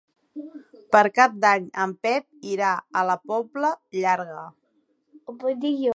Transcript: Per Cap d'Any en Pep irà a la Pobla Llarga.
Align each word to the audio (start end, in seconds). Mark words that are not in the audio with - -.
Per 0.95 1.01
Cap 1.17 1.35
d'Any 1.43 1.67
en 1.85 1.93
Pep 2.07 2.49
irà 2.53 2.71
a 3.01 3.05
la 3.11 3.19
Pobla 3.33 3.73
Llarga. 3.99 4.47